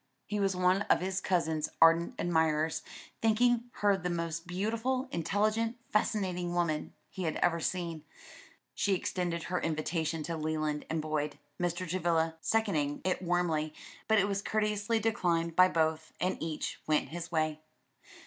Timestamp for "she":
8.73-8.95